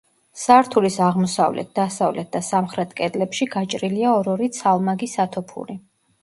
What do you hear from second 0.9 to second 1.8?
აღმოსავლეთ,